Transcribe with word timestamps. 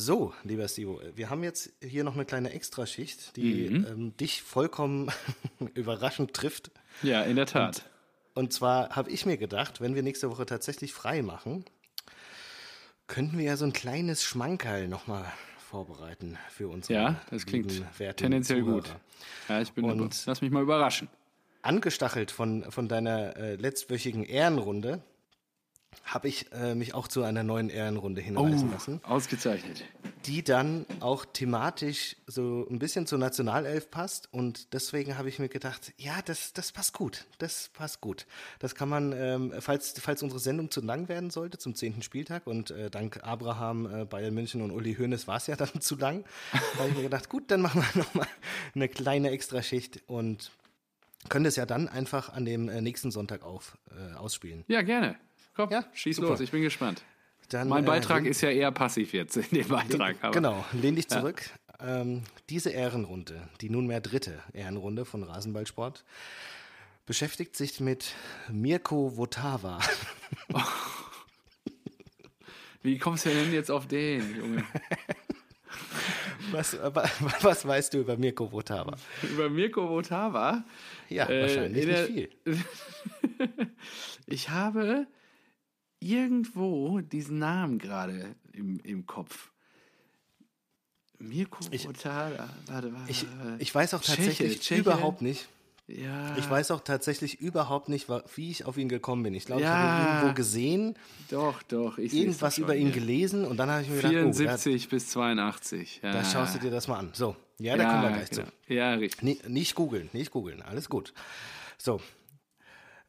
So, 0.00 0.32
lieber 0.44 0.68
Stivo, 0.68 1.00
wir 1.16 1.28
haben 1.28 1.42
jetzt 1.42 1.72
hier 1.82 2.04
noch 2.04 2.14
eine 2.14 2.24
kleine 2.24 2.52
Extraschicht, 2.52 3.34
die 3.34 3.68
mhm. 3.68 3.86
ähm, 3.90 4.16
dich 4.16 4.42
vollkommen 4.42 5.10
überraschend 5.74 6.34
trifft. 6.34 6.70
Ja, 7.02 7.22
in 7.22 7.34
der 7.34 7.46
Tat. 7.46 7.82
Und, 8.34 8.44
und 8.44 8.52
zwar 8.52 8.90
habe 8.90 9.10
ich 9.10 9.26
mir 9.26 9.36
gedacht, 9.38 9.80
wenn 9.80 9.96
wir 9.96 10.04
nächste 10.04 10.30
Woche 10.30 10.46
tatsächlich 10.46 10.92
frei 10.92 11.22
machen, 11.22 11.64
könnten 13.08 13.38
wir 13.38 13.46
ja 13.46 13.56
so 13.56 13.64
ein 13.64 13.72
kleines 13.72 14.22
Schmankerl 14.22 14.86
nochmal 14.86 15.24
vorbereiten 15.58 16.38
für 16.48 16.68
uns. 16.68 16.86
Ja, 16.86 17.20
das 17.30 17.44
klingt 17.44 17.82
tendenziell 18.16 18.60
Zuhörer. 18.60 18.76
gut. 18.76 18.96
Ja, 19.48 19.60
ich 19.60 19.72
bin 19.72 19.84
und 19.84 20.26
lass 20.26 20.40
mich 20.40 20.52
mal 20.52 20.62
überraschen. 20.62 21.08
Angestachelt 21.62 22.30
von, 22.30 22.70
von 22.70 22.86
deiner 22.86 23.36
äh, 23.36 23.56
letztwöchigen 23.56 24.22
Ehrenrunde 24.22 25.02
habe 26.04 26.28
ich 26.28 26.50
äh, 26.52 26.74
mich 26.74 26.94
auch 26.94 27.08
zu 27.08 27.22
einer 27.22 27.42
neuen 27.42 27.70
Ehrenrunde 27.70 28.20
hinweisen 28.20 28.68
oh, 28.68 28.72
lassen. 28.72 29.00
Ausgezeichnet. 29.04 29.84
Die 30.26 30.42
dann 30.42 30.86
auch 31.00 31.24
thematisch 31.24 32.16
so 32.26 32.66
ein 32.70 32.78
bisschen 32.78 33.06
zur 33.06 33.18
Nationalelf 33.18 33.90
passt 33.90 34.32
und 34.32 34.72
deswegen 34.72 35.18
habe 35.18 35.28
ich 35.28 35.38
mir 35.38 35.48
gedacht, 35.48 35.92
ja, 35.96 36.20
das, 36.24 36.52
das 36.52 36.72
passt 36.72 36.92
gut. 36.92 37.26
Das 37.38 37.70
passt 37.72 38.00
gut. 38.00 38.26
Das 38.58 38.74
kann 38.74 38.88
man, 38.88 39.12
ähm, 39.12 39.52
falls, 39.60 39.94
falls 40.00 40.22
unsere 40.22 40.40
Sendung 40.40 40.70
zu 40.70 40.80
lang 40.80 41.08
werden 41.08 41.30
sollte 41.30 41.58
zum 41.58 41.74
zehnten 41.74 42.02
Spieltag 42.02 42.46
und 42.46 42.70
äh, 42.70 42.90
dank 42.90 43.22
Abraham, 43.22 43.86
äh, 43.86 44.04
Bayern 44.04 44.34
München 44.34 44.62
und 44.62 44.70
Uli 44.70 44.94
Hoeneß 44.94 45.26
war 45.28 45.36
es 45.36 45.46
ja 45.46 45.56
dann 45.56 45.80
zu 45.80 45.96
lang, 45.96 46.24
habe 46.78 46.88
ich 46.88 46.96
mir 46.96 47.02
gedacht, 47.02 47.28
gut, 47.28 47.50
dann 47.50 47.60
machen 47.60 47.82
wir 47.82 48.02
nochmal 48.02 48.28
eine 48.74 48.88
kleine 48.88 49.30
Extraschicht 49.30 50.02
und 50.06 50.50
können 51.28 51.46
es 51.46 51.56
ja 51.56 51.66
dann 51.66 51.88
einfach 51.88 52.32
an 52.32 52.44
dem 52.44 52.68
äh, 52.68 52.80
nächsten 52.80 53.10
Sonntag 53.10 53.42
auf, 53.42 53.76
äh, 53.90 54.14
ausspielen. 54.14 54.64
Ja, 54.68 54.82
gerne. 54.82 55.16
Komm, 55.58 55.70
ja, 55.70 55.84
schieß 55.92 56.14
super. 56.14 56.28
los, 56.28 56.40
ich 56.40 56.52
bin 56.52 56.62
gespannt. 56.62 57.02
Dann, 57.48 57.66
mein 57.66 57.82
äh, 57.82 57.86
Beitrag 57.88 58.24
äh, 58.24 58.28
ist 58.28 58.42
ja 58.42 58.50
eher 58.50 58.70
passiv 58.70 59.12
jetzt 59.12 59.36
in 59.36 59.48
dem 59.50 59.66
Beitrag. 59.66 60.16
Aber. 60.22 60.32
Genau, 60.32 60.64
lehn 60.72 60.94
dich 60.94 61.08
zurück. 61.08 61.50
Ja. 61.80 62.02
Ähm, 62.02 62.22
diese 62.48 62.70
Ehrenrunde, 62.70 63.48
die 63.60 63.68
nunmehr 63.68 64.00
dritte 64.00 64.38
Ehrenrunde 64.52 65.04
von 65.04 65.24
Rasenballsport, 65.24 66.04
beschäftigt 67.06 67.56
sich 67.56 67.80
mit 67.80 68.14
Mirko 68.52 69.16
Votava. 69.16 69.80
Oh. 70.54 70.60
Wie 72.82 72.96
kommst 72.98 73.26
du 73.26 73.30
denn 73.30 73.52
jetzt 73.52 73.72
auf 73.72 73.88
den, 73.88 74.36
Junge? 74.36 74.64
Was, 76.52 76.78
was 77.42 77.66
weißt 77.66 77.92
du 77.92 77.98
über 77.98 78.16
Mirko 78.16 78.50
Votava? 78.50 78.96
Über 79.22 79.50
Mirko 79.50 79.86
Votava? 79.86 80.64
Ja, 81.10 81.28
äh, 81.28 81.42
wahrscheinlich 81.42 81.86
nicht 81.86 82.30
viel. 82.44 82.46
ich 84.26 84.48
habe 84.48 85.06
irgendwo 86.00 87.00
diesen 87.00 87.38
Namen 87.38 87.78
gerade 87.78 88.34
im, 88.52 88.80
im 88.80 89.06
Kopf. 89.06 89.50
Mirko 91.18 91.64
ich, 91.70 91.86
Votava. 91.86 92.48
Warte, 92.66 92.92
warte, 92.92 93.10
ich, 93.10 93.26
ich 93.58 93.74
weiß 93.74 93.94
auch 93.94 94.02
tatsächlich 94.02 94.60
Tscheche, 94.60 94.80
überhaupt 94.80 95.20
nicht. 95.22 95.48
Ja. 95.88 96.36
Ich 96.36 96.48
weiß 96.48 96.70
auch 96.70 96.80
tatsächlich 96.80 97.40
überhaupt 97.40 97.88
nicht, 97.88 98.08
wie 98.36 98.50
ich 98.50 98.66
auf 98.66 98.76
ihn 98.76 98.90
gekommen 98.90 99.22
bin. 99.22 99.34
Ich 99.34 99.46
glaube, 99.46 99.62
ja. 99.62 99.68
ich 99.68 99.74
habe 99.74 100.02
ihn 100.02 100.14
irgendwo 100.16 100.34
gesehen. 100.34 100.94
Doch, 101.30 101.62
doch. 101.62 101.96
Ich 101.96 102.12
irgendwas 102.12 102.56
schon, 102.56 102.64
über 102.64 102.76
ihn 102.76 102.88
ja. 102.88 102.94
gelesen 102.94 103.46
und 103.46 103.56
dann 103.56 103.70
habe 103.70 103.82
ich 103.82 103.88
mir 103.88 103.96
gedacht, 103.96 104.12
74 104.12 104.86
oh, 104.86 104.90
bis 104.90 105.08
82. 105.08 106.00
Ja. 106.02 106.12
Da 106.12 106.24
schaust 106.24 106.56
du 106.56 106.58
dir 106.58 106.70
das 106.70 106.88
mal 106.88 106.98
an. 106.98 107.10
So, 107.14 107.34
ja, 107.58 107.76
da 107.76 107.84
kommen 107.84 108.02
wir 108.02 108.10
gleich 108.10 108.30
genau. 108.30 108.44
zu. 108.44 108.74
Ja, 108.74 108.94
richtig. 108.94 109.44
N 109.46 109.52
nicht 109.52 109.74
googeln, 109.74 110.10
nicht 110.12 110.30
googeln. 110.30 110.60
Alles 110.60 110.90
gut. 110.90 111.14
So. 111.78 112.00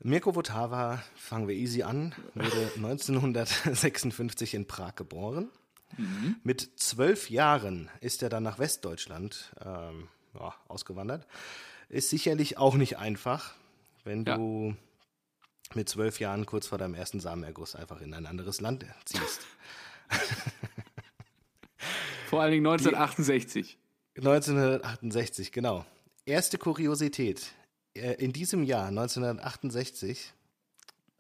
Mirko 0.01 0.35
Votava, 0.35 1.03
fangen 1.15 1.47
wir 1.47 1.55
easy 1.55 1.83
an, 1.83 2.15
wurde 2.33 2.71
1956 2.75 4.53
in 4.53 4.67
Prag 4.67 4.95
geboren. 4.95 5.49
Mhm. 5.97 6.37
Mit 6.43 6.79
zwölf 6.79 7.29
Jahren 7.29 7.89
ist 7.99 8.23
er 8.23 8.29
dann 8.29 8.43
nach 8.43 8.59
Westdeutschland 8.59 9.53
ähm, 9.63 10.07
ausgewandert 10.67 11.25
ist 11.89 12.09
sicherlich 12.09 12.57
auch 12.57 12.75
nicht 12.75 12.97
einfach, 12.97 13.53
wenn 14.03 14.23
ja. 14.23 14.37
du 14.37 14.75
mit 15.73 15.89
zwölf 15.89 16.19
Jahren 16.19 16.45
kurz 16.45 16.67
vor 16.67 16.77
deinem 16.77 16.93
ersten 16.93 17.19
Samenerguss 17.19 17.75
einfach 17.75 18.01
in 18.01 18.13
ein 18.13 18.25
anderes 18.25 18.61
Land 18.61 18.85
ziehst. 19.05 19.41
Vor 22.27 22.41
allen 22.41 22.51
Dingen 22.51 22.65
1968. 22.65 23.77
Die, 24.15 24.19
1968, 24.19 25.51
genau. 25.51 25.85
Erste 26.25 26.57
Kuriosität. 26.57 27.51
Äh, 27.93 28.13
in 28.13 28.33
diesem 28.33 28.63
Jahr, 28.63 28.87
1968, 28.87 30.33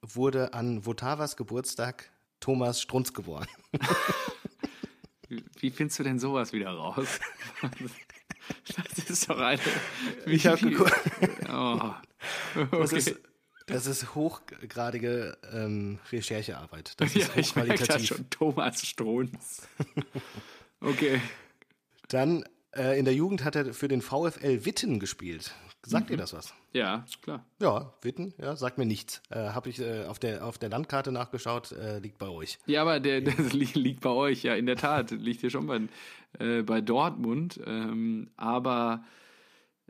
wurde 0.01 0.53
an 0.53 0.85
Votavas 0.85 1.35
Geburtstag 1.35 2.11
Thomas 2.39 2.81
Strunz 2.81 3.13
geboren. 3.13 3.47
Wie 5.59 5.69
findest 5.69 5.99
du 5.99 6.03
denn 6.03 6.19
sowas 6.19 6.53
wieder 6.53 6.71
raus? 6.71 7.19
Das 8.97 9.09
ist 9.09 9.29
doch 9.29 9.39
eine. 9.39 9.61
Ich 10.25 10.47
habe 10.47 10.57
geguckt. 10.57 10.93
Oh. 11.51 11.93
Okay. 12.55 12.67
Das, 12.71 12.93
ist, 12.93 13.15
das 13.67 13.85
ist 13.85 14.15
hochgradige 14.15 15.37
ähm, 15.53 15.99
Recherchearbeit. 16.11 16.93
Das 16.97 17.15
ist 17.15 17.27
ja, 17.35 17.39
ich 17.39 17.55
merke 17.55 17.85
das 17.85 18.07
schon. 18.07 18.29
Thomas 18.29 18.85
Strunz. 18.85 19.67
okay. 20.81 21.21
Dann 22.07 22.43
äh, 22.75 22.97
in 22.97 23.05
der 23.05 23.13
Jugend 23.13 23.43
hat 23.43 23.55
er 23.55 23.73
für 23.73 23.87
den 23.87 24.01
VfL 24.01 24.65
Witten 24.65 24.99
gespielt. 24.99 25.53
Sagt 25.85 26.09
mhm. 26.09 26.13
ihr 26.13 26.17
das 26.17 26.33
was? 26.33 26.53
Ja, 26.73 27.05
klar. 27.21 27.45
Ja, 27.61 27.93
Witten, 28.01 28.33
ja, 28.37 28.55
sagt 28.55 28.77
mir 28.77 28.85
nichts. 28.85 29.21
Äh, 29.29 29.49
Habe 29.49 29.69
ich 29.69 29.79
äh, 29.79 30.05
auf, 30.05 30.19
der, 30.19 30.45
auf 30.45 30.57
der 30.57 30.69
Landkarte 30.69 31.11
nachgeschaut, 31.11 31.71
äh, 31.71 31.99
liegt 31.99 32.17
bei 32.17 32.27
euch. 32.27 32.59
Ja, 32.65 32.81
aber 32.81 32.99
der, 32.99 33.21
das 33.21 33.53
liegt 33.53 34.01
bei 34.01 34.09
euch, 34.09 34.43
ja, 34.43 34.55
in 34.55 34.65
der 34.65 34.75
Tat. 34.75 35.11
Liegt 35.11 35.39
hier 35.39 35.49
schon 35.49 35.67
bei, 35.67 35.81
äh, 36.37 36.63
bei 36.63 36.81
Dortmund. 36.81 37.59
Ähm, 37.65 38.29
aber 38.35 39.05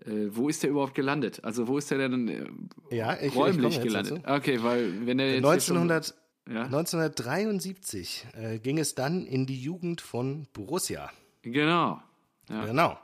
äh, 0.06 0.28
wo 0.30 0.48
ist 0.48 0.62
der 0.62 0.70
überhaupt 0.70 0.94
gelandet? 0.94 1.44
Also, 1.44 1.68
wo 1.68 1.78
ist 1.80 1.90
der 1.90 1.98
denn 2.08 2.28
äh, 2.28 2.96
ja, 2.96 3.20
ich, 3.20 3.36
räumlich 3.36 3.78
ich 3.78 3.84
gelandet? 3.84 4.22
Dazu. 4.24 4.38
Okay, 4.38 4.62
weil 4.62 5.08
wenn 5.08 5.18
er 5.18 5.34
jetzt. 5.34 5.46
1900, 5.46 6.06
schon, 6.06 6.56
ja? 6.56 6.64
1973 6.66 8.28
ging 8.62 8.78
es 8.78 8.94
dann 8.96 9.26
in 9.26 9.48
die 9.48 9.60
Jugend 9.60 10.02
von 10.02 10.48
Borussia. 10.54 11.12
Genau. 11.42 12.02
Ja. 12.48 12.66
Genau. 12.66 12.98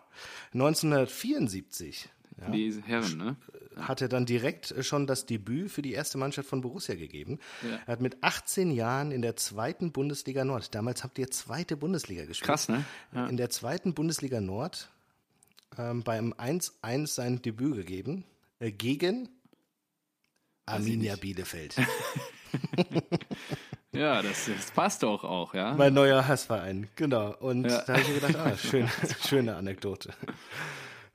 1974 0.53 2.09
ja, 2.41 2.49
die 2.49 2.81
Herren, 2.85 3.17
ne? 3.17 3.35
Hat 3.77 4.01
er 4.01 4.07
dann 4.07 4.25
direkt 4.25 4.73
schon 4.85 5.07
das 5.07 5.25
Debüt 5.25 5.71
für 5.71 5.81
die 5.81 5.93
erste 5.93 6.17
Mannschaft 6.17 6.47
von 6.47 6.61
Borussia 6.61 6.95
gegeben. 6.95 7.39
Ja. 7.61 7.79
Er 7.85 7.87
hat 7.87 8.01
mit 8.01 8.23
18 8.23 8.71
Jahren 8.71 9.11
in 9.11 9.21
der 9.21 9.35
zweiten 9.35 9.91
Bundesliga 9.91 10.45
Nord, 10.45 10.73
damals 10.75 11.03
habt 11.03 11.17
ihr 11.19 11.29
zweite 11.31 11.77
Bundesliga 11.77 12.25
gespielt. 12.25 12.47
Krass, 12.47 12.69
ne? 12.69 12.83
Ja. 13.13 13.27
In 13.27 13.37
der 13.37 13.49
zweiten 13.49 13.93
Bundesliga 13.93 14.41
Nord 14.41 14.89
ähm, 15.77 16.03
beim 16.03 16.33
1-1 16.33 17.07
sein 17.07 17.41
Debüt 17.41 17.75
gegeben 17.75 18.23
äh, 18.59 18.71
gegen 18.71 19.29
Arminia 20.65 21.15
Bielefeld. 21.15 21.75
ja, 23.91 24.21
das, 24.21 24.45
das, 24.45 24.71
passt 24.71 25.03
doch 25.03 25.23
auch, 25.23 25.53
ja. 25.53 25.73
Mein 25.73 25.93
neuer 25.93 26.27
Hassverein, 26.27 26.87
genau. 26.95 27.35
Und 27.37 27.65
ja. 27.65 27.81
da 27.83 27.93
habe 27.93 28.01
ich 28.01 28.07
mir 28.07 28.15
gedacht, 28.15 28.35
ah, 28.37 28.57
schön, 28.57 28.89
schöne 29.27 29.55
Anekdote. 29.55 30.13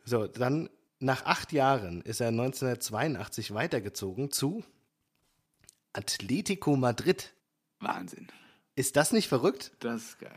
So, 0.04 0.26
dann 0.26 0.69
nach 1.00 1.25
acht 1.25 1.53
Jahren 1.53 2.03
ist 2.03 2.21
er 2.21 2.28
1982 2.28 3.53
weitergezogen 3.55 4.31
zu 4.31 4.62
Atletico 5.93 6.77
Madrid. 6.77 7.33
Wahnsinn. 7.81 8.28
Ist 8.77 8.97
das 8.97 9.12
nicht 9.12 9.28
verrückt? 9.28 9.72
Das 9.81 10.03
ist 10.03 10.19
geil. 10.21 10.33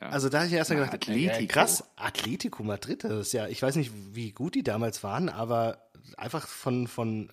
Ja. 0.00 0.08
Also 0.10 0.28
da 0.28 0.38
habe 0.38 0.48
ich 0.48 0.52
erst 0.52 0.70
mal 0.70 0.76
gedacht, 0.76 0.94
Atletico. 0.94 1.52
Krass, 1.52 1.84
Atletico 1.96 2.62
Madrid, 2.62 3.04
das 3.04 3.28
ist 3.28 3.32
ja, 3.32 3.48
ich 3.48 3.62
weiß 3.62 3.76
nicht, 3.76 3.90
wie 4.14 4.32
gut 4.32 4.54
die 4.54 4.62
damals 4.62 5.02
waren, 5.02 5.28
aber 5.28 5.88
einfach 6.16 6.46
von, 6.46 6.86
von, 6.86 7.32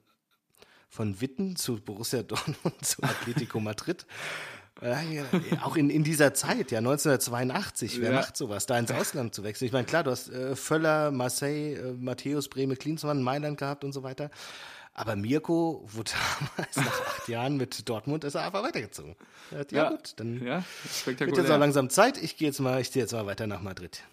von 0.88 1.22
Witten 1.22 1.56
zu 1.56 1.80
Borussia 1.82 2.24
Dortmund 2.24 2.86
zu 2.86 3.04
Atletico 3.04 3.60
Madrid 3.60 4.06
auch 5.64 5.76
in, 5.76 5.90
in 5.90 6.04
dieser 6.04 6.34
Zeit, 6.34 6.72
ja, 6.72 6.80
1982, 6.80 8.02
wer 8.02 8.12
ja. 8.12 8.18
macht 8.18 8.36
sowas, 8.36 8.66
da 8.66 8.78
ins 8.78 8.92
Ausland 8.92 9.34
zu 9.34 9.44
wechseln? 9.44 9.68
Ich 9.68 9.74
meine, 9.74 9.86
klar, 9.86 10.04
du 10.04 10.12
hast 10.12 10.30
äh, 10.30 10.56
Völler, 10.56 11.12
Marseille, 11.12 11.76
äh, 11.76 11.94
Matthäus, 11.94 12.50
Breme, 12.50 12.76
Klinsmann, 12.76 13.24
Mailand 13.24 13.58
gehabt 13.58 13.84
und 13.84 13.94
so 13.94 14.04
weiter. 14.04 14.30
Aber 14.94 15.16
Mirko 15.16 15.84
wurde 15.86 16.12
damals 16.58 16.76
nach 16.78 17.02
acht 17.06 17.28
Jahren 17.28 17.58
mit 17.58 17.88
Dortmund 17.88 18.24
ist 18.24 18.36
er 18.36 18.46
einfach 18.46 18.64
weitergezogen. 18.64 19.16
Er 19.52 19.60
hat, 19.60 19.72
ja, 19.72 19.84
ja, 19.84 19.90
gut, 19.92 20.14
dann 20.18 20.46
ja, 20.46 20.64
wird 21.06 21.38
jetzt 21.38 21.52
auch 21.52 21.60
langsam 21.60 21.90
Zeit. 21.90 22.22
Ich 22.22 22.38
gehe 22.38 22.48
jetzt 22.48 22.60
mal, 22.60 22.80
ich 22.82 22.92
gehe 22.92 23.04
jetzt 23.04 23.12
mal 23.14 23.26
weiter 23.26 23.48
nach 23.48 23.62
Madrid. 23.62 24.04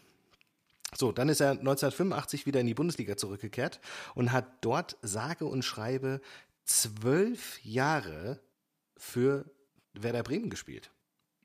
So, 0.95 1.11
dann 1.11 1.29
ist 1.29 1.41
er 1.41 1.53
1985 1.53 2.47
wieder 2.47 2.61
in 2.61 2.67
die 2.67 2.75
Bundesliga 2.75 3.17
zurückgekehrt 3.17 3.81
und 4.15 4.33
hat 4.33 4.47
dort 4.61 4.97
sage 5.03 5.47
und 5.47 5.65
schreibe 5.65 6.21
zwölf 6.65 7.65
Jahre 7.65 8.41
für 8.97 9.47
Werder 9.95 10.23
Bremen 10.23 10.51
gespielt. 10.51 10.91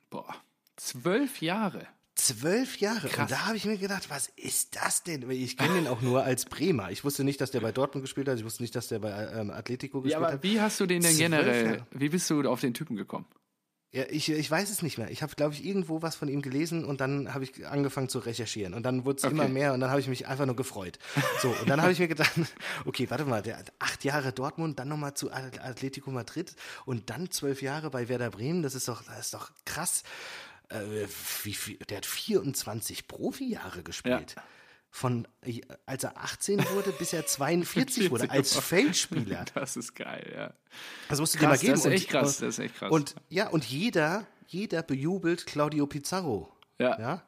Boah, 0.09 0.35
zwölf 0.75 1.41
Jahre. 1.41 1.87
Zwölf 2.15 2.77
Jahre. 2.77 3.09
Krass. 3.09 3.29
Und 3.29 3.31
da 3.31 3.45
habe 3.45 3.57
ich 3.57 3.65
mir 3.65 3.77
gedacht, 3.77 4.09
was 4.09 4.27
ist 4.35 4.75
das 4.75 5.03
denn? 5.03 5.29
Ich 5.29 5.55
kenne 5.55 5.75
den 5.75 5.87
auch 5.87 6.01
nur 6.01 6.23
als 6.23 6.45
Bremer. 6.45 6.89
Ich 6.89 7.03
wusste 7.03 7.23
nicht, 7.23 7.39
dass 7.41 7.51
der 7.51 7.59
bei 7.59 7.71
Dortmund 7.71 8.03
gespielt 8.03 8.27
hat. 8.27 8.39
Ich 8.39 8.43
wusste 8.43 8.63
nicht, 8.63 8.75
dass 8.75 8.87
der 8.87 8.97
bei 8.99 9.11
ähm, 9.11 9.51
Atletico 9.51 10.01
gespielt 10.01 10.15
hat. 10.15 10.21
Ja, 10.21 10.27
aber 10.27 10.35
hat. 10.37 10.43
wie 10.43 10.59
hast 10.59 10.79
du 10.79 10.87
den 10.87 11.03
denn 11.03 11.15
generell, 11.15 11.85
wie 11.91 12.09
bist 12.09 12.27
du 12.31 12.41
auf 12.49 12.59
den 12.59 12.73
Typen 12.73 12.95
gekommen? 12.95 13.27
Ja, 13.93 14.03
ich, 14.09 14.29
ich 14.29 14.51
weiß 14.51 14.69
es 14.69 14.81
nicht 14.81 14.97
mehr. 14.97 15.09
Ich 15.11 15.21
habe, 15.23 15.33
glaube 15.35 15.53
ich, 15.53 15.63
irgendwo 15.65 16.01
was 16.01 16.15
von 16.15 16.27
ihm 16.27 16.41
gelesen 16.41 16.83
und 16.83 16.99
dann 16.99 17.33
habe 17.33 17.45
ich 17.45 17.65
angefangen 17.65 18.09
zu 18.09 18.19
recherchieren. 18.19 18.73
Und 18.73 18.83
dann 18.83 19.05
wurde 19.05 19.19
es 19.19 19.23
Okay. 19.23 19.33
immer 19.33 19.47
mehr 19.47 19.73
und 19.73 19.79
dann 19.79 19.89
habe 19.89 20.01
ich 20.01 20.07
mich 20.09 20.27
einfach 20.27 20.45
nur 20.45 20.57
gefreut. 20.57 20.99
So, 21.41 21.49
und 21.51 21.69
dann 21.69 21.81
habe 21.81 21.93
ich 21.93 21.99
mir 21.99 22.09
gedacht, 22.09 22.31
okay, 22.85 23.09
warte 23.09 23.23
mal, 23.23 23.41
der 23.41 23.57
hat 23.59 23.71
acht 23.79 24.03
Jahre 24.03 24.33
Dortmund, 24.33 24.77
dann 24.77 24.89
nochmal 24.89 25.13
zu 25.13 25.31
At- 25.31 25.63
Atletico 25.63 26.11
Madrid 26.11 26.53
und 26.85 27.09
dann 27.09 27.31
zwölf 27.31 27.61
Jahre 27.61 27.89
bei 27.89 28.09
Werder 28.09 28.29
Bremen. 28.29 28.61
Das 28.61 28.75
ist 28.75 28.89
doch, 28.89 29.03
das 29.03 29.19
ist 29.27 29.33
doch 29.33 29.51
krass. 29.63 30.03
Äh, 30.67 31.07
wie 31.43 31.53
viel, 31.53 31.77
der 31.77 31.97
hat 31.97 32.05
24 32.05 33.07
Profijahre 33.07 33.83
gespielt. 33.83 34.35
Von 34.89 35.27
als 35.85 36.03
er 36.03 36.17
18 36.17 36.59
wurde, 36.71 36.91
bis 36.91 37.13
er 37.13 37.25
42 37.25 38.09
wurde, 38.09 38.29
als 38.31 38.55
Feldspieler. 38.55 39.45
Das 39.53 39.75
ist 39.77 39.93
geil, 39.95 40.31
ja. 40.35 40.53
Das 41.09 41.19
musst 41.19 41.35
du 41.35 41.39
dir 41.39 41.45
mal 41.47 41.51
Krass, 41.51 41.61
geben. 41.61 41.73
das 41.73 41.85
ist 41.85 41.91
echt 41.91 42.05
Und- 42.05 42.11
krass, 42.11 42.37
das 42.37 42.49
ist 42.49 42.59
echt 42.59 42.75
krass. 42.75 42.91
Und 42.91 43.15
ja, 43.29 43.49
und 43.49 43.65
jeder, 43.65 44.25
jeder 44.47 44.81
bejubelt 44.83 45.45
Claudio 45.45 45.85
Pizarro. 45.87 46.51
Ja. 46.79 46.99
Ja? 46.99 47.23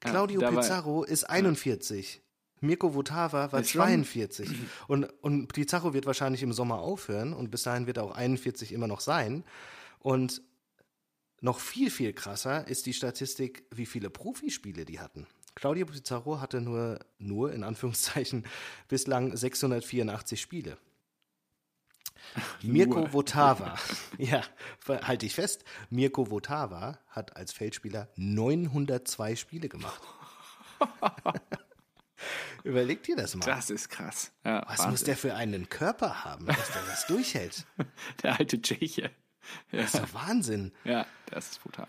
Claudio 0.00 0.40
dabei- 0.40 0.62
Pizarro 0.62 1.04
ist 1.04 1.24
41. 1.24 2.20
Mirko 2.60 2.94
Votava 2.94 3.52
war 3.52 3.60
Ist 3.60 3.70
schon- 3.70 3.82
42. 3.82 4.48
Und, 4.88 5.04
und 5.22 5.48
Pizarro 5.52 5.94
wird 5.94 6.06
wahrscheinlich 6.06 6.42
im 6.42 6.52
Sommer 6.52 6.78
aufhören 6.80 7.32
und 7.34 7.50
bis 7.50 7.64
dahin 7.64 7.86
wird 7.86 7.96
er 7.98 8.04
auch 8.04 8.12
41 8.14 8.72
immer 8.72 8.86
noch 8.86 9.00
sein. 9.00 9.44
Und 10.00 10.42
noch 11.40 11.58
viel, 11.60 11.90
viel 11.90 12.12
krasser 12.12 12.66
ist 12.68 12.86
die 12.86 12.94
Statistik, 12.94 13.64
wie 13.70 13.86
viele 13.86 14.10
Profispiele 14.10 14.84
die 14.84 15.00
hatten. 15.00 15.26
Claudio 15.54 15.86
Pizarro 15.86 16.40
hatte 16.40 16.60
nur, 16.60 16.98
nur 17.18 17.52
in 17.52 17.62
Anführungszeichen, 17.64 18.44
bislang 18.88 19.36
684 19.36 20.40
Spiele. 20.40 20.78
Mirko 22.62 23.06
Votava, 23.12 23.76
ja, 24.18 24.42
halte 24.88 25.26
ich 25.26 25.34
fest, 25.34 25.64
Mirko 25.90 26.30
Votava 26.30 26.98
hat 27.08 27.36
als 27.36 27.52
Feldspieler 27.52 28.08
902 28.16 29.36
Spiele 29.36 29.68
gemacht. 29.68 30.00
Überleg 32.64 33.02
dir 33.02 33.16
das 33.16 33.34
mal. 33.34 33.44
Das 33.44 33.70
ist 33.70 33.88
krass. 33.88 34.30
Ja, 34.44 34.64
Was 34.68 34.86
muss 34.88 35.02
der 35.04 35.16
für 35.16 35.34
einen 35.34 35.68
Körper 35.68 36.24
haben, 36.24 36.46
dass 36.46 36.70
der 36.72 36.82
das 36.82 37.06
durchhält? 37.08 37.66
der 38.22 38.38
alte 38.38 38.60
Tscheche. 38.62 39.10
Ja, 39.72 39.80
Das 39.82 39.94
ist 39.94 40.02
doch 40.02 40.14
Wahnsinn. 40.14 40.72
ja, 40.84 41.04
das 41.26 41.50
ist 41.50 41.62
brutal. 41.62 41.88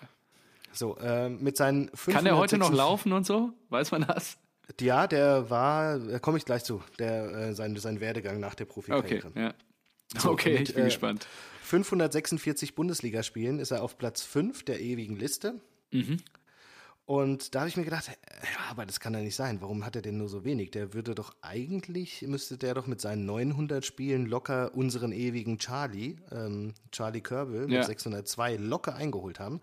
So, 0.74 0.98
äh, 0.98 1.30
mit 1.30 1.56
seinen 1.58 1.92
Kann 1.92 2.25
der 2.25 2.36
heute 2.38 2.58
noch 2.58 2.68
556 2.70 2.78
laufen 2.78 3.14
und 3.14 3.25
so? 3.25 3.52
Weiß 3.70 3.92
man 3.92 4.02
das? 4.08 4.38
Ja, 4.80 5.08
der 5.08 5.50
war, 5.50 6.00
da 6.00 6.20
komme 6.20 6.38
ich 6.38 6.46
gleich 6.46 6.64
zu, 6.64 6.81
der, 7.00 7.25
äh, 7.31 7.54
sein, 7.54 7.75
sein 7.75 8.00
Werdegang 8.00 8.40
nach 8.40 8.56
der 8.56 8.66
Okay, 8.66 8.74
Profikarriere. 8.74 9.31
ja. 9.36 9.54
So, 10.18 10.31
Okay, 10.31 10.60
mit, 10.60 10.70
ich 10.70 10.75
bin 10.75 10.84
äh, 10.84 10.88
gespannt. 10.88 11.28
546 11.64 12.75
Bundesligaspielen 12.75 13.60
ist 13.60 13.72
er 13.72 13.84
auf 13.84 13.98
Platz 13.98 14.22
5 14.24 14.64
der 14.64 14.80
ewigen 14.80 15.16
Liste. 15.16 15.60
Mhm. 15.92 16.18
Und 17.06 17.54
da 17.54 17.60
habe 17.62 17.70
ich 17.70 17.75
mir 17.75 17.84
gedacht, 17.84 18.08
ja, 18.08 18.70
aber 18.70 18.86
das 18.86 19.02
kann 19.02 19.14
ja 19.14 19.20
nicht 19.20 19.36
sein. 19.36 19.60
Warum 19.60 19.86
hat 19.86 19.98
er 19.98 20.02
denn 20.02 20.18
nur 20.18 20.30
so 20.30 20.46
wenig? 20.46 20.72
Der 20.72 20.94
würde 20.94 21.14
doch 21.14 21.34
eigentlich, 21.42 22.22
müsste 22.22 22.58
der 22.58 22.74
doch 22.75 22.88
mit 22.88 23.02
seinen 23.02 23.25
900 23.25 23.86
Spielen 23.86 24.25
locker 24.25 24.74
unseren 24.74 25.12
ewigen 25.12 25.58
Charlie, 25.60 26.16
ähm, 26.31 26.74
Charlie 26.92 27.20
Körbel 27.22 27.64
mit 27.64 27.72
Ja. 27.72 27.84
602 27.84 28.56
locker 28.56 28.96
eingeholt 28.96 29.40
haben. 29.42 29.60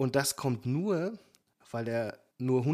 Und 0.00 0.16
das 0.16 0.34
kommt 0.36 0.64
nur, 0.64 1.18
weil 1.70 1.86
er 1.86 2.18
nur 2.38 2.64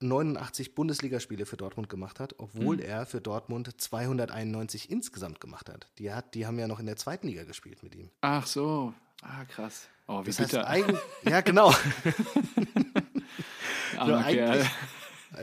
189 0.00 0.76
Bundesligaspiele 0.76 1.46
für 1.46 1.56
Dortmund 1.56 1.88
gemacht 1.88 2.20
hat, 2.20 2.36
obwohl 2.38 2.76
Mhm. 2.76 2.82
er 2.82 3.06
für 3.06 3.20
Dortmund 3.20 3.80
291 3.80 4.88
insgesamt 4.88 5.40
gemacht 5.40 5.68
hat. 5.68 5.88
Die, 5.98 6.12
hat. 6.12 6.36
die 6.36 6.46
haben 6.46 6.56
ja 6.60 6.68
noch 6.68 6.78
in 6.78 6.86
der 6.86 6.94
zweiten 6.96 7.26
Liga 7.26 7.42
gespielt 7.42 7.82
mit 7.82 7.96
ihm. 7.96 8.08
Ach 8.20 8.46
so. 8.46 8.94
Ah, 9.22 9.44
krass. 9.46 9.88
Oh, 10.06 10.20
wie 10.22 10.26
Das 10.26 10.38
heißt, 10.38 10.52
bitter. 10.52 10.68
eigentlich, 10.68 11.00
ja, 11.24 11.40
genau. 11.40 11.74
Armer 13.98 14.18
eigentlich- 14.24 14.36
Kerl. 14.36 14.66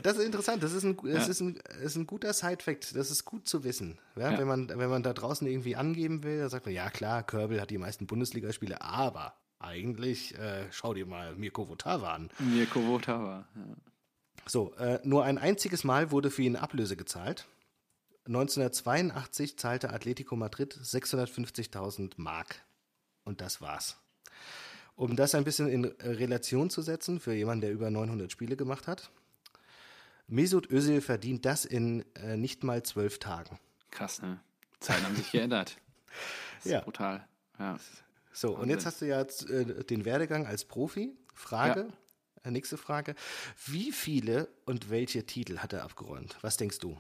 Das 0.02 0.18
ist 0.18 0.26
interessant. 0.26 0.64
Das 0.64 0.74
ist 0.74 0.84
ein, 0.84 0.98
das 1.04 1.26
Ja. 1.26 1.32
ist 1.32 1.42
ein, 1.42 1.56
ist 1.84 1.96
ein 1.96 2.08
guter 2.08 2.34
Side-Fact. 2.34 2.96
Das 2.96 3.12
ist 3.12 3.24
gut 3.26 3.48
zu 3.48 3.64
wissen. 3.64 4.00
Ja, 4.16 4.32
Ja. 4.32 4.40
Wenn, 4.40 4.48
man, 4.48 4.70
wenn 4.70 4.90
man 4.90 5.04
da 5.04 5.14
draußen 5.14 5.46
irgendwie 5.46 5.76
angeben 5.76 6.24
will, 6.24 6.40
dann 6.40 6.50
sagt 6.50 6.66
man, 6.66 6.74
ja 6.74 6.90
klar, 6.90 7.22
Körbel 7.24 7.62
hat 7.62 7.70
die 7.70 7.78
meisten 7.78 8.08
Bundesligaspiele, 8.08 8.82
aber 8.82 9.36
eigentlich, 9.60 10.38
äh, 10.38 10.66
schau 10.72 10.94
dir 10.94 11.06
mal 11.06 11.36
Mirko 11.36 11.68
Votava 11.70 12.14
an. 12.14 12.30
Mirko 12.40 12.82
Votava. 12.86 13.48
Ja. 13.56 13.62
So, 14.48 14.74
äh, 14.76 15.00
nur 15.04 15.24
ein 15.24 15.38
einziges 15.38 15.84
Mal 15.84 16.12
wurde 16.12 16.30
für 16.30 16.44
ihn 16.44 16.56
Ablöse 16.56 16.96
gezahlt. 16.96 17.48
1982 18.28 19.58
zahlte 19.58 19.92
Atletico 19.92 20.36
Madrid 20.36 20.74
650.000 20.76 22.14
Mark. 22.18 22.64
Und 23.24 23.42
das 23.42 23.62
war's. 23.62 23.98
Um 24.96 25.16
das 25.16 25.36
ein 25.36 25.44
bisschen 25.44 25.68
in 25.68 25.86
Relation 25.86 26.70
zu 26.70 26.82
setzen 26.82 27.20
für 27.20 27.34
jemanden, 27.34 27.62
der 27.62 27.72
über 27.72 27.90
900 27.90 28.32
Spiele 28.32 28.56
gemacht 28.56 28.88
hat. 28.88 29.10
Mesut 30.28 30.72
Özil 30.72 31.02
verdient 31.02 31.46
das 31.46 31.66
in 31.66 32.04
äh, 32.16 32.38
nicht 32.38 32.64
mal 32.64 32.82
zwölf 32.84 33.20
Tagen. 33.20 33.60
Krass, 33.92 34.22
ne? 34.22 34.40
Zeiten 34.80 35.04
haben 35.06 35.16
sich 35.16 35.32
geändert. 35.32 35.78
Das 36.58 36.66
ist 36.68 36.72
Ja. 36.72 36.80
brutal. 36.80 37.28
Ja. 37.60 37.78
So, 38.36 38.58
und 38.58 38.70
jetzt 38.70 38.86
hast 38.86 39.02
du 39.02 39.06
ja 39.06 39.22
äh, 39.22 39.86
den 39.86 40.04
Werdegang 40.04 40.46
als 40.46 40.66
Profi. 40.66 41.16
Frage, 41.34 41.88
äh, 42.44 42.52
nächste 42.52 42.76
Frage. 42.76 43.16
Wie 43.66 43.94
viele 43.94 44.50
und 44.66 44.90
welche 44.90 45.26
Titel 45.26 45.60
hat 45.60 45.72
er 45.72 45.84
abgeräumt? 45.84 46.38
Was 46.42 46.58
denkst 46.58 46.80
du? 46.80 47.00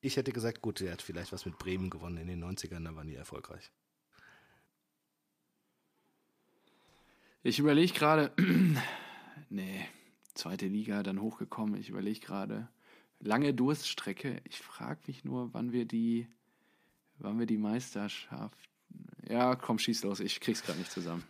Ich 0.00 0.16
hätte 0.16 0.32
gesagt, 0.32 0.62
gut, 0.62 0.80
er 0.80 0.92
hat 0.92 1.02
vielleicht 1.02 1.30
was 1.30 1.44
mit 1.44 1.58
Bremen 1.58 1.90
gewonnen 1.90 2.16
in 2.16 2.28
den 2.28 2.42
90ern, 2.42 2.84
da 2.84 2.94
war 2.94 3.04
nie 3.04 3.16
erfolgreich. 3.16 3.70
Ich 7.42 7.58
überlege 7.58 7.92
gerade, 7.92 8.32
nee, 9.50 9.86
zweite 10.32 10.68
Liga, 10.68 11.02
dann 11.02 11.20
hochgekommen. 11.20 11.78
Ich 11.78 11.90
überlege 11.90 12.20
gerade, 12.20 12.68
lange 13.20 13.52
Durststrecke. 13.52 14.40
Ich 14.44 14.58
frage 14.58 15.00
mich 15.06 15.24
nur, 15.24 15.52
wann 15.52 15.72
wir 15.72 15.84
die, 15.84 16.28
wann 17.18 17.38
wir 17.38 17.46
die 17.46 17.58
Meisterschaft. 17.58 18.58
Ja, 19.28 19.56
komm, 19.56 19.78
schieß 19.78 20.04
los. 20.04 20.20
Ich 20.20 20.40
krieg's 20.40 20.62
gerade 20.62 20.78
nicht 20.78 20.90
zusammen. 20.92 21.24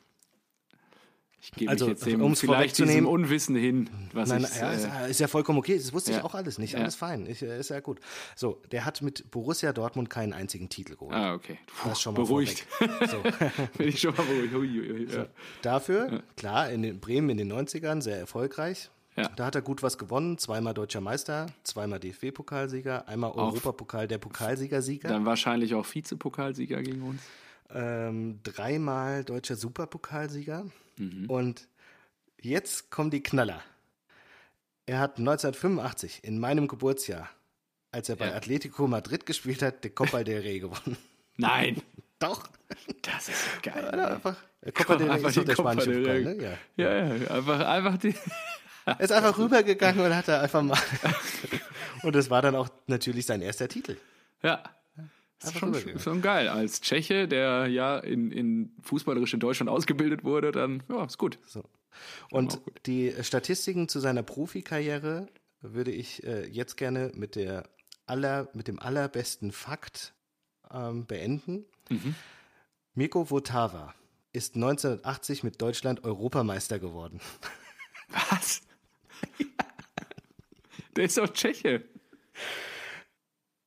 Ich 1.41 1.53
gebe 1.53 1.71
Also, 1.71 1.85
mich 1.87 1.95
jetzt 1.95 2.07
dem, 2.07 2.23
um's 2.23 2.41
vielleicht 2.41 2.79
diesem 2.79 3.07
Unwissen 3.07 3.55
hin, 3.55 3.89
was 4.13 4.31
Nein, 4.31 4.45
ich. 4.51 4.57
ja, 4.59 4.73
ist, 4.73 4.85
äh, 4.85 5.11
ist 5.11 5.21
ja 5.21 5.29
vollkommen 5.29 5.59
okay. 5.59 5.77
Das 5.77 5.93
wusste 5.93 6.11
ich 6.11 6.17
ja. 6.17 6.25
auch 6.25 6.35
alles 6.35 6.59
nicht. 6.59 6.73
Ja. 6.73 6.81
Alles 6.81 6.97
fein. 6.97 7.27
Ich, 7.27 7.43
äh, 7.43 7.61
ist 7.61 7.69
ja 7.71 7.79
gut. 7.81 8.01
So, 8.35 8.61
der 8.73 8.85
hat 8.85 9.01
mit 9.03 9.31
Borussia 9.31 9.73
Dortmund 9.73 10.11
keinen 10.11 10.33
einzigen 10.33 10.69
Titel 10.71 10.95
geholt. 10.97 11.15
ah, 11.15 11.35
okay. 11.35 11.59
Puh, 11.67 11.91
Das 11.91 12.01
schon 12.01 12.15
mal 12.15 12.23
beruhigt. 12.25 12.67
So. 12.81 13.23
Bin 13.79 13.89
ich 13.89 14.01
schon 14.01 14.15
mal 14.17 14.25
beruhigt. 14.25 14.55
Ui, 14.55 14.81
ui, 14.81 14.91
ui, 14.93 15.13
ja. 15.13 15.27
Dafür, 15.63 16.23
klar, 16.37 16.71
in 16.71 16.83
den 16.83 16.99
Bremen 17.01 17.29
in 17.31 17.37
den 17.37 17.53
90ern 17.53 18.01
sehr 18.03 18.19
erfolgreich. 18.19 18.91
Ja. 19.17 19.29
Da 19.31 19.47
hat 19.47 19.55
er 19.55 19.63
gut 19.63 19.83
was 19.83 19.97
gewonnen. 19.99 20.37
Zweimal 20.39 20.75
deutscher 20.75 21.01
Meister, 21.01 21.47
zweimal 21.63 21.99
DFB-Pokalsieger, 21.99 23.09
einmal 23.09 23.33
Europapokal 23.33 24.07
der 24.07 24.19
Pokalsieger-Sieger, 24.19 25.09
Dann 25.09 25.25
wahrscheinlich 25.25 25.75
auch 25.75 25.87
Vizepokalsieger 25.93 26.83
gegen 26.83 27.03
uns. 27.03 27.23
ähm, 27.71 28.41
dreimal 28.43 29.25
deutscher 29.25 29.57
Superpokalsieger. 29.57 30.67
Mhm. 30.99 31.31
Und 31.31 31.69
jetzt 32.41 32.91
kommen 32.91 33.11
die 33.11 33.23
Knaller. 33.23 33.61
Er 34.85 35.01
hat 35.01 35.19
1985, 35.19 36.23
in 36.23 36.39
meinem 36.39 36.69
Geburtsjahr, 36.69 37.29
als 37.91 38.09
er 38.09 38.17
bei 38.17 38.29
Ja. 38.29 38.35
Atletico 38.37 38.87
Madrid 38.87 39.27
gespielt 39.27 39.63
hat, 39.63 39.83
den 39.83 39.95
Copa 39.95 40.23
del 40.25 40.43
Rey 40.43 40.61
gewonnen. 40.61 40.97
Nein, 41.39 41.83
Doch. 42.19 42.49
das 43.03 43.29
ist 43.29 43.63
geil. 43.63 43.83
Er 43.83 43.95
ey. 43.95 44.15
einfach, 44.15 44.37
Copa 44.75 44.97
del 44.97 45.11
Rey 45.11 45.27
ist 45.27 45.37
doch 45.39 45.45
der 45.45 45.55
spanische 45.55 45.91
Pokal, 45.99 46.23
ne? 46.23 46.37
Ja. 46.77 46.85
Ja, 46.85 47.07
ja, 47.17 47.31
einfach, 47.31 47.61
einfach 47.67 47.97
die. 47.99 48.15
Er 48.87 49.01
ist 49.01 49.11
einfach 49.11 49.37
rübergegangen 49.37 50.05
und 50.05 50.15
hat 50.15 50.29
da 50.29 50.41
einfach 50.41 50.63
mal. 50.63 50.79
und 52.03 52.15
das 52.15 52.31
war 52.31 52.41
dann 52.41 52.55
auch 52.55 52.69
natürlich 52.87 53.27
sein 53.27 53.43
erster 53.43 53.69
Titel. 53.69 53.97
Ja. 54.43 54.63
Das 55.41 55.51
ist 55.51 55.59
schon, 55.59 55.99
schon 55.99 56.23
geil. 56.23 56.49
Als 56.49 56.81
Tscheche, 56.81 57.29
der 57.29 57.67
ja 57.67 57.99
in, 57.99 58.31
in 58.31 58.73
fußballerisch 58.83 59.35
in 59.35 59.41
Deutschland 59.41 59.69
ausgebildet 59.69 60.25
wurde, 60.25 60.51
dann, 60.51 60.83
ja, 60.89 61.05
ist 61.05 61.19
gut. 61.19 61.39
So. 61.45 61.65
Und 62.31 62.61
die 62.87 63.13
Statistiken 63.23 63.89
zu 63.89 64.01
seiner 64.01 64.23
Profikarriere 64.23 65.27
würde 65.61 65.91
ich 65.91 66.25
äh, 66.25 66.47
jetzt 66.47 66.77
gerne 66.77 67.11
mit, 67.15 67.35
der 67.35 67.69
aller, 68.07 68.49
mit 68.55 68.69
dem 68.69 68.79
allerbesten 68.79 69.53
Fakt 69.53 70.15
ähm, 70.71 71.07
beenden. 71.07 71.67
Mirko 72.95 73.31
Votava 73.31 73.95
ist 74.33 74.55
1980 74.55 75.43
mit 75.43 75.61
Deutschland 75.61 76.05
Europameister 76.05 76.79
geworden. 76.79 77.21
Was? 78.31 78.63
Der 80.97 81.05
ist 81.05 81.19
doch 81.19 81.29
Tscheche. 81.33 81.83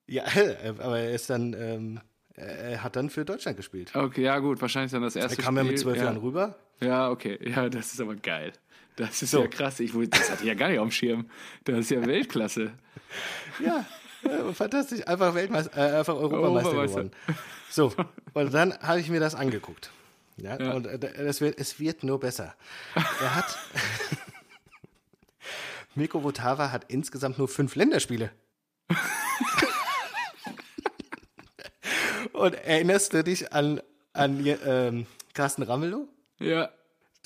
Ja, 0.08 0.24
äh, 0.36 0.70
aber 0.79 1.00
er 1.00 1.12
ist 1.12 1.29
dann, 1.29 1.53
ähm, 1.53 2.01
er 2.36 2.82
hat 2.84 2.96
dann 2.96 3.10
für 3.10 3.25
Deutschland 3.25 3.58
gespielt. 3.58 3.96
Okay, 3.96 4.24
ja, 4.24 4.39
gut, 4.39 4.62
wahrscheinlich 4.62 4.91
dann 4.91 5.01
das 5.03 5.15
Er 5.15 5.24
erste 5.24 5.41
kam 5.41 5.56
ja 5.58 5.62
Spiel. 5.63 5.72
mit 5.74 5.79
zwölf 5.82 5.98
ja. 5.98 6.06
Jahren 6.06 6.18
rüber. 6.18 6.56
Ja, 6.82 7.10
okay. 7.12 7.38
Ja, 7.48 7.70
das 7.70 7.94
ist 7.94 8.01
aber 8.01 8.15
geil. 8.15 8.53
Das 8.96 9.22
ist 9.22 9.32
So. 9.32 9.41
ja 9.41 9.48
krass. 9.48 9.79
Ich, 9.79 9.91
das 10.10 10.32
hatte 10.32 10.41
ich 10.44 10.48
ja 10.48 10.53
gar 10.56 10.70
nicht 10.70 10.79
auf 10.79 10.88
dem 10.88 10.91
Schirm. 10.91 11.29
Das 11.65 11.77
ist 11.79 11.91
ja 11.91 12.06
Weltklasse. 12.06 12.72
Ja, 13.63 13.86
Fantastisch, 14.53 15.08
einfach 15.08 15.34
Weltmeister, 15.34 15.75
äh, 15.77 15.98
einfach 15.98 16.13
Europameister, 16.15 16.70
Europameister. 16.70 17.03
geworden. 17.06 17.12
So, 17.70 17.94
und 18.34 18.53
dann 18.53 18.77
habe 18.79 19.00
ich 19.00 19.10
mir 19.10 19.20
das 19.20 19.34
angeguckt. 19.34 19.91
Ja, 20.38 20.60
Ja. 20.60 20.74
und 20.74 20.86
äh, 20.88 21.00
es 21.15 21.39
wird, 21.41 21.58
es 21.58 21.79
wird 21.79 22.03
nur 22.03 22.20
besser. 22.20 22.53
Er 22.96 23.36
hat, 23.36 23.58
Mirko 26.00 26.24
Votava 26.24 26.72
hat 26.72 26.86
insgesamt 26.88 27.38
nur 27.38 27.50
fünf 27.50 27.75
Länderspiele. 27.75 28.32
und 32.32 32.53
erinnerst 32.56 33.13
du 33.13 33.22
dich 33.24 33.51
an, 33.51 33.82
an 34.13 34.44
ähm, 34.46 35.06
Carsten 35.34 35.62
Ramelow, 35.62 36.08
Ja, 36.39 36.72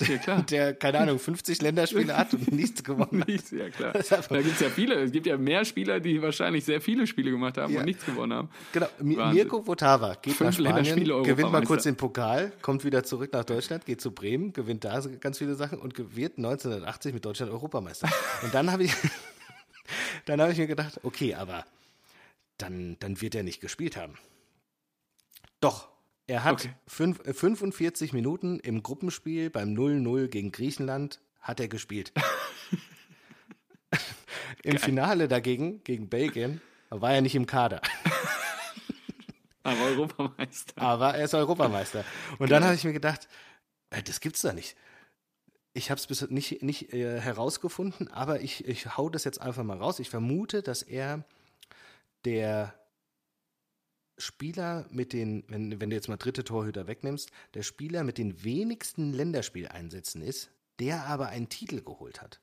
ja 0.02 0.16
klar. 0.18 0.42
der, 0.42 0.74
keine 0.74 0.98
Ahnung, 1.00 1.18
50 1.18 1.62
Länderspiele 1.62 2.16
hat 2.16 2.34
und 2.34 2.50
nichts 2.52 2.82
gewonnen 2.82 3.20
hat? 3.20 3.28
Nichts, 3.28 3.50
ja 3.52 3.70
klar. 3.70 3.92
Da 3.92 4.42
gibt 4.42 4.54
es 4.54 4.60
ja 4.60 4.68
viele. 4.70 4.94
Es 5.02 5.12
gibt 5.12 5.26
ja 5.26 5.36
mehr 5.38 5.64
Spieler, 5.64 6.00
die 6.00 6.20
wahrscheinlich 6.20 6.64
sehr 6.64 6.80
viele 6.80 7.06
Spiele 7.06 7.30
gemacht 7.30 7.58
haben 7.58 7.72
Ja. 7.72 7.80
und 7.80 7.86
nichts 7.86 8.04
gewonnen 8.04 8.32
haben. 8.32 8.48
Genau, 8.72 8.86
Wahnsinn. 8.98 9.34
Mirko 9.34 9.66
Votava 9.66 10.14
geht 10.14 10.34
Fünf 10.34 10.58
nach 10.58 10.84
Spanien, 10.84 11.22
gewinnt 11.24 11.52
mal 11.52 11.62
kurz 11.64 11.84
den 11.84 11.96
Pokal, 11.96 12.52
kommt 12.60 12.84
wieder 12.84 13.04
zurück 13.04 13.32
nach 13.32 13.44
Deutschland, 13.44 13.86
geht 13.86 14.00
zu 14.00 14.10
Bremen, 14.10 14.52
gewinnt 14.52 14.84
da 14.84 15.00
ganz 15.20 15.38
viele 15.38 15.54
Sachen 15.54 15.78
und 15.78 15.94
wird 16.16 16.38
1980 16.38 17.14
mit 17.14 17.24
Deutschland 17.24 17.52
Europameister. 17.52 18.08
Und 18.42 18.52
dann 18.52 18.72
habe 18.72 18.84
ich, 18.84 18.92
dann 20.26 20.40
habe 20.40 20.52
ich 20.52 20.58
mir 20.58 20.66
gedacht, 20.66 21.00
okay, 21.04 21.34
aber 21.34 21.64
dann, 22.58 22.96
dann 23.00 23.20
wird 23.20 23.34
er 23.34 23.42
nicht 23.42 23.60
gespielt 23.60 23.96
haben. 23.96 24.14
Doch, 25.60 25.88
er 26.26 26.44
hat 26.44 26.54
Okay. 26.54 26.74
fünf, 26.86 27.20
äh, 27.26 27.34
45 27.34 28.12
Minuten 28.12 28.58
im 28.60 28.82
Gruppenspiel 28.82 29.50
beim 29.50 29.74
0-0 29.74 30.28
gegen 30.28 30.52
Griechenland 30.52 31.20
hat 31.40 31.60
er 31.60 31.68
gespielt. 31.68 32.12
Im 34.62 34.78
Finale 34.78 35.28
dagegen, 35.28 35.84
gegen 35.84 36.08
Belgien, 36.08 36.62
war 36.88 37.12
er 37.12 37.20
nicht 37.20 37.34
im 37.34 37.44
Kader. 37.44 37.82
Aber 39.62 39.80
Europameister. 39.82 40.80
Aber 40.80 41.14
er 41.14 41.24
ist 41.24 41.34
Europameister. 41.34 42.04
Und 42.38 42.50
dann 42.50 42.64
habe 42.64 42.74
ich 42.74 42.84
mir 42.84 42.92
gedacht, 42.92 43.28
äh, 43.90 44.02
das 44.02 44.20
gibt's 44.20 44.40
da 44.42 44.52
nicht. 44.52 44.76
Ich 45.74 45.90
habe 45.90 45.98
es 45.98 46.06
bis 46.06 46.30
nicht, 46.30 46.62
nicht 46.62 46.92
äh, 46.92 47.20
herausgefunden, 47.20 48.08
aber 48.08 48.40
ich, 48.40 48.66
ich 48.66 48.96
hau 48.96 49.08
das 49.08 49.24
jetzt 49.24 49.40
einfach 49.40 49.64
mal 49.64 49.78
raus. 49.78 49.98
Ich 49.98 50.08
vermute, 50.08 50.62
dass 50.62 50.82
er 50.82 51.24
der 52.24 52.74
Spieler 54.18 54.86
mit 54.90 55.12
den, 55.12 55.44
wenn, 55.48 55.80
wenn 55.80 55.90
du 55.90 55.96
jetzt 55.96 56.08
mal 56.08 56.16
dritte 56.16 56.44
Torhüter 56.44 56.86
wegnimmst, 56.86 57.30
der 57.54 57.62
Spieler 57.62 58.04
mit 58.04 58.18
den 58.18 58.44
wenigsten 58.44 59.12
Länderspieleinsätzen 59.12 60.22
ist, 60.22 60.50
der 60.78 61.04
aber 61.06 61.28
einen 61.28 61.48
Titel 61.48 61.80
geholt 61.82 62.22
hat. 62.22 62.40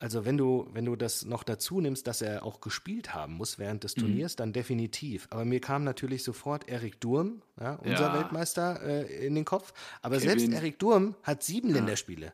Also 0.00 0.24
wenn 0.24 0.36
du, 0.36 0.68
wenn 0.72 0.84
du 0.84 0.94
das 0.94 1.24
noch 1.24 1.42
dazu 1.42 1.80
nimmst, 1.80 2.06
dass 2.06 2.22
er 2.22 2.44
auch 2.44 2.60
gespielt 2.60 3.14
haben 3.14 3.32
muss 3.34 3.58
während 3.58 3.82
des 3.82 3.94
Turniers, 3.94 4.36
dann 4.36 4.52
definitiv. 4.52 5.26
Aber 5.30 5.44
mir 5.44 5.60
kam 5.60 5.82
natürlich 5.82 6.22
sofort 6.22 6.68
Erik 6.68 7.00
Durm, 7.00 7.42
ja, 7.60 7.74
unser 7.74 7.92
Ja. 8.08 8.14
Weltmeister, 8.14 8.80
äh, 8.80 9.26
in 9.26 9.34
den 9.34 9.44
Kopf. 9.44 9.72
Aber 10.00 10.18
Kevin. 10.18 10.38
selbst 10.38 10.52
Erik 10.54 10.78
Durm 10.78 11.16
hat 11.24 11.42
sieben 11.42 11.70
Länderspiele. 11.72 12.32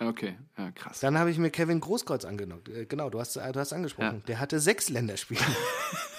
Okay, 0.00 0.34
ja, 0.58 0.72
krass. 0.72 0.98
Dann 0.98 1.16
habe 1.16 1.30
ich 1.30 1.38
mir 1.38 1.50
Kevin 1.50 1.78
Großkreuz 1.78 2.24
angenommen. 2.24 2.64
Äh, 2.68 2.86
genau, 2.86 3.10
du 3.10 3.20
hast, 3.20 3.36
du 3.36 3.40
hast 3.54 3.72
angesprochen. 3.72 4.24
Der 4.26 4.40
hatte 4.40 4.58
sechs 4.58 4.88
Länderspiele. 4.88 5.40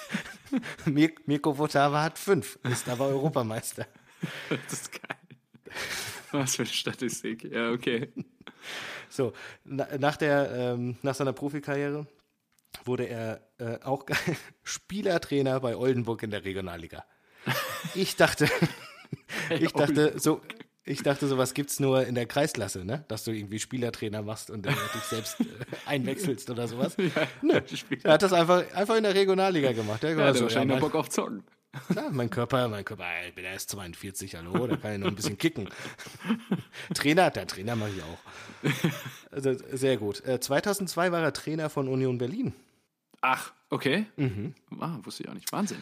Mir, 0.86 1.12
Mirko 1.26 1.58
Votava 1.58 2.04
hat 2.04 2.18
fünf, 2.18 2.60
ist 2.64 2.88
aber 2.90 3.08
Europameister. 3.08 3.88
Das 4.50 4.74
ist 4.74 4.92
geil. 4.92 5.18
Was 6.32 6.56
für 6.56 6.64
eine 6.64 6.72
Statistik. 6.72 7.44
Ja, 7.44 7.72
okay. 7.72 8.12
So, 9.10 9.34
na, 9.64 9.88
nach, 9.98 10.18
der, 10.18 10.52
ähm, 10.52 10.98
nach 11.02 11.16
seiner 11.16 11.34
Profikarriere 11.34 12.08
wurde 12.84 13.08
er 13.08 13.48
äh, 13.58 13.80
auch 13.84 14.06
Spielertrainer 14.64 15.60
bei 15.60 15.76
Oldenburg 15.76 16.24
in 16.24 16.32
der 16.32 16.44
Regionalliga. 16.44 17.06
Ich 17.94 18.16
dachte, 18.16 18.50
ich 19.50 19.72
dachte, 19.72 20.20
so, 20.20 20.42
ich 20.86 21.02
dachte, 21.02 21.28
sowas 21.28 21.54
gibt's 21.54 21.80
nur 21.80 22.06
in 22.06 22.14
der 22.16 22.28
Kreisklasse, 22.28 22.86
ne? 22.86 23.04
Dass 23.08 23.24
du 23.24 23.32
irgendwie 23.32 23.60
Spielertrainer 23.60 24.22
machst 24.22 24.50
und 24.52 24.66
äh, 24.68 24.70
dich 24.70 25.04
selbst 25.04 25.40
äh, 25.40 25.46
einwechselst 25.86 26.50
oder 26.50 26.68
sowas. 26.68 26.96
Nö, 27.42 27.60
er 28.04 28.14
hat 28.14 28.22
das 28.22 28.34
einfach, 28.34 28.64
einfach 28.74 28.96
in 28.96 29.04
der 29.04 29.16
Regionalliga 29.16 29.72
gemacht. 29.74 30.04
Der 30.04 30.12
Ja, 30.12 30.18
war 30.18 30.26
der 30.26 30.36
so, 30.36 30.44
wahrscheinlich 30.44 30.76
ja, 30.76 30.80
Bock 30.80 30.96
auf 30.96 31.10
Zocken. 31.10 31.44
Klar, 31.90 32.10
mein 32.12 32.30
Körper, 32.30 32.70
mein 32.70 32.86
Körper, 32.86 33.04
ich 33.28 33.36
bin 33.36 33.44
erst 33.44 33.72
42, 33.72 34.36
hallo, 34.36 34.66
da 34.68 34.78
kann 34.78 34.94
ich 34.94 35.00
noch 35.00 35.08
ein 35.08 35.16
bisschen 35.16 35.38
kicken. 35.38 35.68
Trainer, 36.94 37.32
der 37.32 37.48
Trainer 37.48 37.76
mache 37.76 37.90
ich 37.90 38.02
auch. 38.02 39.32
Also 39.32 39.56
sehr 39.74 39.98
gut. 39.98 40.24
Äh, 40.26 40.40
2002 40.40 41.12
war 41.12 41.22
er 41.22 41.34
Trainer 41.34 41.70
von 41.70 41.90
Union 41.90 42.18
Berlin. 42.18 42.54
Ach, 43.20 43.52
okay. 43.70 44.06
Ah, 44.80 45.00
wusste 45.04 45.24
ich 45.24 45.30
auch 45.30 45.34
nicht. 45.34 45.52
Wahnsinn. 45.52 45.82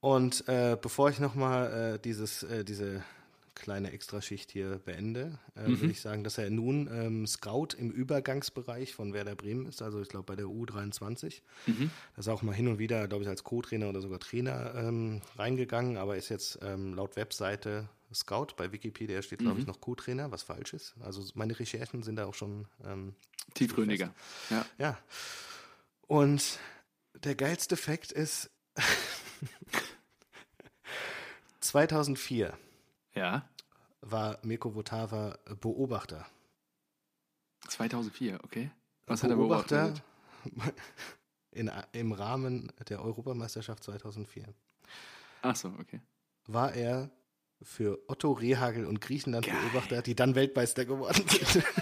Und 0.00 0.48
äh, 0.48 0.76
bevor 0.80 1.10
ich 1.10 1.18
nochmal 1.18 1.94
äh, 1.96 1.98
dieses, 1.98 2.42
äh, 2.44 2.64
diese 2.64 3.02
kleine 3.54 3.92
Extraschicht 3.92 4.50
hier 4.50 4.80
beende, 4.84 5.38
äh, 5.54 5.66
will 5.66 5.90
ich 5.90 6.00
sagen, 6.00 6.24
dass 6.24 6.38
er 6.38 6.50
nun 6.50 6.88
ähm, 6.92 7.26
Scout 7.26 7.68
im 7.78 7.90
Übergangsbereich 7.90 8.94
von 8.94 9.12
Werder 9.12 9.34
Bremen 9.34 9.66
ist, 9.66 9.82
also 9.82 10.00
ich 10.00 10.08
glaube 10.08 10.24
bei 10.26 10.36
der 10.36 10.46
U23. 10.46 11.42
Da 11.66 12.20
ist 12.20 12.28
auch 12.28 12.42
mal 12.42 12.54
hin 12.54 12.68
und 12.68 12.78
wieder, 12.78 13.06
glaube 13.08 13.24
ich, 13.24 13.28
als 13.28 13.44
Co-Trainer 13.44 13.88
oder 13.88 14.00
sogar 14.00 14.18
Trainer 14.18 14.74
ähm, 14.74 15.22
reingegangen, 15.36 15.96
aber 15.96 16.16
ist 16.16 16.28
jetzt 16.28 16.58
ähm, 16.62 16.94
laut 16.94 17.16
Webseite 17.16 17.88
Scout. 18.12 18.48
Bei 18.56 18.70
Wikipedia 18.72 19.22
steht, 19.22 19.40
glaube 19.40 19.60
ich, 19.60 19.66
noch 19.66 19.80
Co-Trainer, 19.80 20.30
was 20.30 20.42
falsch 20.42 20.74
ist. 20.74 20.94
Also 21.00 21.22
meine 21.34 21.58
Recherchen 21.58 22.02
sind 22.02 22.16
da 22.16 22.26
auch 22.26 22.34
schon 22.34 22.66
ähm, 22.84 23.14
Tiefgründiger. 23.54 24.14
Ja. 24.50 24.66
ja. 24.78 24.98
Und 26.06 26.58
der 27.14 27.34
geilste 27.34 27.76
Fakt 27.76 28.12
ist 28.12 28.50
2004 31.60 32.56
Ja. 33.14 33.48
war 34.00 34.38
Mirko 34.42 34.74
Votava 34.74 35.38
Beobachter. 35.60 36.26
2004, 37.68 38.40
okay. 38.44 38.70
Was 39.06 39.22
hat 39.22 39.30
er 39.30 39.36
beobachtet? 39.36 40.02
in, 41.52 41.70
im 41.92 42.12
Rahmen 42.12 42.72
der 42.88 43.02
Europameisterschaft 43.02 43.84
2004 43.84 44.44
Ach 45.42 45.56
so, 45.56 45.68
okay. 45.80 46.00
war 46.46 46.74
er 46.74 47.10
für 47.62 47.98
Otto 48.08 48.32
Rehagel 48.32 48.86
und 48.86 49.00
Griechenland 49.00 49.46
Beobachter, 49.46 50.02
die 50.02 50.14
dann 50.14 50.34
Weltmeister 50.34 50.84
geworden 50.84 51.24
sind. 51.28 51.64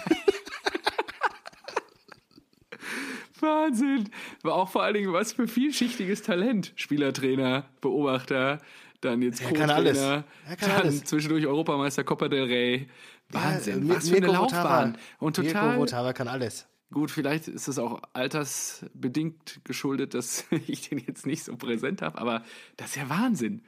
Wahnsinn. 3.41 4.09
War 4.41 4.53
auch 4.53 4.69
vor 4.69 4.83
allen 4.83 4.93
Dingen 4.93 5.11
was 5.13 5.33
für 5.33 5.47
vielschichtiges 5.47 6.21
Talent. 6.21 6.71
Spielertrainer, 6.75 7.69
Beobachter, 7.81 8.61
dann 9.05 9.21
jetzt 9.21 9.41
Er 9.41 9.51
kann 9.53 9.69
alles. 9.69 9.97
Er 9.97 10.23
kann 10.57 10.69
dann 10.69 10.81
alles. 10.81 11.03
zwischendurch 11.03 11.45
Europameister 11.45 12.03
Copa 12.03 12.27
del 12.27 12.43
Rey. 12.43 12.87
Wahnsinn, 13.29 13.87
Ja, 13.87 13.95
was 13.95 14.09
für 14.09 14.17
eine 14.17 14.27
Mirko 14.27 14.41
Laufbahn. 14.43 14.97
Und 15.19 15.37
Mirko 15.37 15.53
total 15.53 15.77
Votava 15.79 16.13
kann 16.13 16.27
alles. 16.27 16.67
gut, 16.91 17.09
vielleicht 17.09 17.47
ist 17.47 17.67
es 17.67 17.79
auch 17.79 18.01
altersbedingt 18.13 19.61
geschuldet, 19.63 20.13
dass 20.13 20.45
ich 20.67 20.89
den 20.89 20.99
jetzt 20.99 21.25
nicht 21.25 21.43
so 21.43 21.55
präsent 21.55 22.01
habe, 22.01 22.17
aber 22.19 22.43
das 22.77 22.89
ist 22.89 22.95
ja 22.97 23.09
Wahnsinn. 23.09 23.63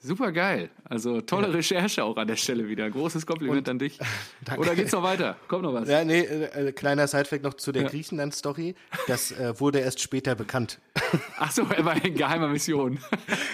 Super 0.00 0.30
geil. 0.30 0.70
Also 0.84 1.20
tolle 1.20 1.52
Recherche 1.52 2.04
auch 2.04 2.16
an 2.16 2.28
der 2.28 2.36
Stelle 2.36 2.68
wieder. 2.68 2.88
Großes 2.88 3.26
Kompliment 3.26 3.68
an 3.68 3.80
dich. 3.80 3.98
Danke. 4.44 4.60
Oder 4.60 4.74
geht's 4.76 4.92
noch 4.92 5.02
weiter? 5.02 5.36
Kommt 5.48 5.64
noch 5.64 5.74
was? 5.74 5.88
Ja, 5.88 6.04
nee, 6.04 6.20
äh, 6.20 6.68
äh, 6.68 6.72
kleiner 6.72 7.08
Sidefact 7.08 7.42
noch 7.42 7.54
zu 7.54 7.72
der 7.72 7.82
Griechenland-Story. 7.84 8.76
Das 9.08 9.32
äh, 9.32 9.58
wurde 9.58 9.80
erst 9.80 10.00
später 10.00 10.36
bekannt. 10.36 10.78
Ach 11.38 11.50
so, 11.50 11.62
er 11.76 11.84
war 11.84 12.02
in 12.04 12.14
geheimer 12.14 12.48
Mission. 12.48 12.98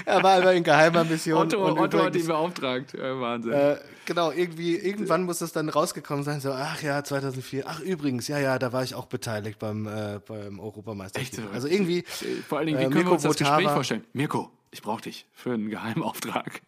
Er 0.06 0.22
war 0.22 0.36
aber 0.36 0.52
in 0.52 0.62
geheimer 0.64 1.02
Mission. 1.04 1.38
Otto, 1.38 1.64
und 1.66 1.78
Otto 1.78 1.96
hat 1.98 2.14
ihn 2.14 2.20
übrigens, 2.20 2.26
beauftragt. 2.26 2.94
Äh, 2.94 3.18
Wahnsinn. 3.20 3.52
äh, 3.52 3.76
genau, 4.04 4.30
irgendwie, 4.32 4.76
irgendwann 4.76 5.22
muss 5.22 5.40
es 5.40 5.52
dann 5.52 5.70
rausgekommen 5.70 6.24
sein, 6.24 6.40
so, 6.40 6.52
ach 6.52 6.82
ja, 6.82 7.02
2004, 7.02 7.64
ach 7.66 7.80
übrigens, 7.80 8.28
ja, 8.28 8.38
ja, 8.38 8.58
da 8.58 8.70
war 8.74 8.82
ich 8.84 8.94
auch 8.94 9.06
beteiligt 9.06 9.58
beim, 9.58 9.86
äh, 9.86 10.20
beim 10.26 10.60
Europameistertitel. 10.60 11.40
Echt 11.40 11.48
so? 11.48 11.54
Also 11.54 11.68
irgendwie, 11.68 12.04
Vor 12.46 12.58
allen 12.58 12.66
Dingen, 12.66 12.80
wie 12.80 12.82
können 12.84 12.94
wir 12.96 13.00
Mirko 13.04 13.14
uns 13.14 13.22
das 13.22 13.36
Gespräch 13.36 13.66
Votava- 13.66 13.72
vorstellen? 13.74 14.04
Mirko, 14.12 14.50
ich 14.74 14.82
brauche 14.82 15.02
dich 15.02 15.24
für 15.32 15.54
einen 15.54 15.70
Geheimauftrag. 15.70 16.60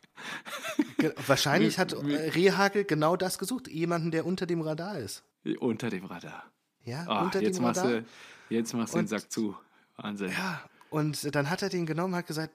ge- 0.99 1.13
wahrscheinlich 1.27 1.79
hat 1.79 1.93
Rehagel 1.95 2.85
genau 2.85 3.17
das 3.17 3.37
gesucht, 3.39 3.67
jemanden, 3.69 4.11
der 4.13 4.25
unter 4.25 4.47
dem 4.47 4.61
Radar 4.61 4.99
ist. 4.99 5.25
Unter 5.59 5.91
dem 5.91 6.05
Radar. 6.07 6.45
Ja, 6.85 7.05
Ah, 7.09 7.23
unter 7.25 7.43
jetzt 7.43 7.57
dem 7.57 7.65
machst 7.65 7.83
Radar. 7.83 8.01
du, 8.01 8.07
jetzt 8.49 8.73
machst 8.75 8.95
du 8.95 8.99
den 8.99 9.03
Und- 9.05 9.09
Sack 9.09 9.31
zu. 9.31 9.57
Wahnsinn. 9.97 10.31
Ja, 10.31 10.63
und 10.91 11.35
dann 11.35 11.51
hat 11.51 11.63
er 11.63 11.69
den 11.69 11.85
genommen, 11.87 12.15
hat 12.15 12.27
gesagt, 12.29 12.53